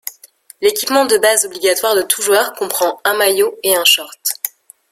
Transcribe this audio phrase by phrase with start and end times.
[0.61, 4.17] L’équipement de base obligatoire de tout joueur comprend un maillot et un short.